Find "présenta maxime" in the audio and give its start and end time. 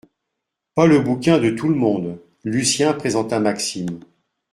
2.93-3.99